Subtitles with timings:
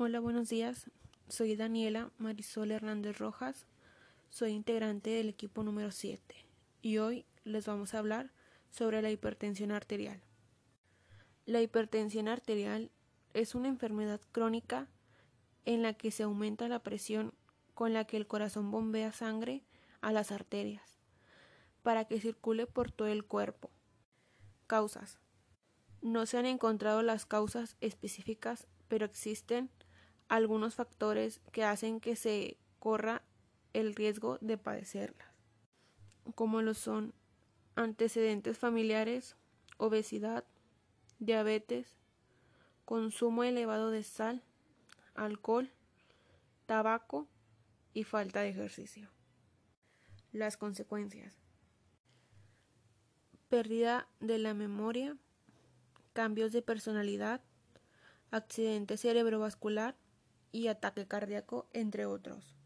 [0.00, 0.88] Hola, buenos días.
[1.26, 3.66] Soy Daniela Marisol Hernández Rojas.
[4.30, 6.36] Soy integrante del equipo número 7
[6.82, 8.30] y hoy les vamos a hablar
[8.70, 10.20] sobre la hipertensión arterial.
[11.46, 12.92] La hipertensión arterial
[13.34, 14.86] es una enfermedad crónica
[15.64, 17.34] en la que se aumenta la presión
[17.74, 19.64] con la que el corazón bombea sangre
[20.00, 21.00] a las arterias
[21.82, 23.68] para que circule por todo el cuerpo.
[24.68, 25.18] Causas.
[26.02, 29.72] No se han encontrado las causas específicas, pero existen
[30.28, 33.22] algunos factores que hacen que se corra
[33.72, 35.28] el riesgo de padecerlas,
[36.34, 37.14] como lo son
[37.76, 39.36] antecedentes familiares,
[39.76, 40.44] obesidad,
[41.18, 41.96] diabetes,
[42.84, 44.42] consumo elevado de sal,
[45.14, 45.70] alcohol,
[46.66, 47.26] tabaco
[47.94, 49.08] y falta de ejercicio.
[50.32, 51.38] Las consecuencias.
[53.48, 55.16] Pérdida de la memoria,
[56.12, 57.40] cambios de personalidad,
[58.30, 59.96] accidente cerebrovascular,
[60.52, 62.58] y ataque cardíaco, entre otros.